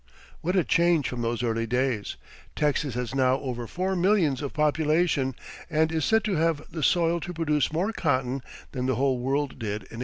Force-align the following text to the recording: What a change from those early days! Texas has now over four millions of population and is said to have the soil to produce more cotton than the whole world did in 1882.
What 0.39 0.55
a 0.55 0.63
change 0.63 1.07
from 1.07 1.21
those 1.21 1.43
early 1.43 1.67
days! 1.67 2.17
Texas 2.55 2.95
has 2.95 3.13
now 3.13 3.39
over 3.39 3.67
four 3.67 3.95
millions 3.95 4.41
of 4.41 4.51
population 4.51 5.35
and 5.69 5.91
is 5.91 6.05
said 6.05 6.23
to 6.23 6.37
have 6.37 6.65
the 6.71 6.81
soil 6.81 7.19
to 7.19 7.31
produce 7.33 7.71
more 7.71 7.93
cotton 7.93 8.41
than 8.71 8.87
the 8.87 8.95
whole 8.95 9.19
world 9.19 9.59
did 9.59 9.83
in 9.93 9.99
1882. 9.99 9.99